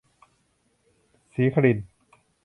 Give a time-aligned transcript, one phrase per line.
[1.33, 1.87] ศิครินทร์